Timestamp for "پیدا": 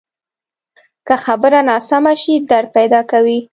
2.75-3.01